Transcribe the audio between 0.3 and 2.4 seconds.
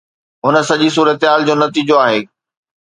هن سڄي صورتحال جو نتيجو آهي.